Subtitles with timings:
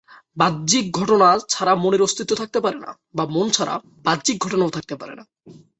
[0.37, 3.73] বাহ্যিক ঘটনা ছাড়া মনের অস্তিত্ব থাকতে পারে না, বা মন ছাড়া
[4.03, 5.23] বাহ্যিক ঘটনাও থাকতে পারে না।